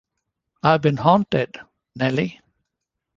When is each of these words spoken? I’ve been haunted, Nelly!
I’ve 0.63 0.81
been 0.81 0.97
haunted, 0.97 1.59
Nelly! 1.95 2.41